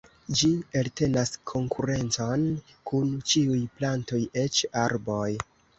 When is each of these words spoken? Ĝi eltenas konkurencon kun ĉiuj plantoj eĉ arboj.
Ĝi 0.37 0.47
eltenas 0.79 1.33
konkurencon 1.51 2.49
kun 2.91 3.15
ĉiuj 3.35 3.61
plantoj 3.79 4.25
eĉ 4.47 4.69
arboj. 4.89 5.27